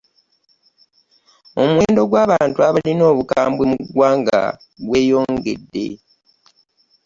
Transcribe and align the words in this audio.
Omuwendo 1.61 2.01
gw'abantu 2.09 2.59
abalina 2.67 3.03
Omukambwe 3.13 3.63
mu 3.71 3.77
ggwanga 3.83 4.39
gweyongedde 4.85 5.87